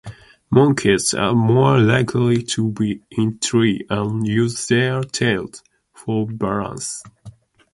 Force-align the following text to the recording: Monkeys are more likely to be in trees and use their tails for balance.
Monkeys 0.49 1.13
are 1.13 1.35
more 1.35 1.77
likely 1.79 2.41
to 2.41 2.71
be 2.71 3.03
in 3.11 3.37
trees 3.37 3.83
and 3.87 4.25
use 4.25 4.65
their 4.67 5.01
tails 5.03 5.63
for 5.93 6.25
balance. 6.25 7.03